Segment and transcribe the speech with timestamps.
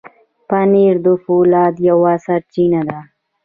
[0.47, 2.99] پنېر د فولاد یوه سرچینه ده.